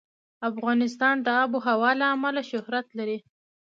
افغانستان 0.49 1.15
د 1.25 1.27
آب 1.41 1.51
وهوا 1.55 1.91
له 1.99 2.07
امله 2.15 2.41
شهرت 2.51 2.87
لري. 2.99 3.17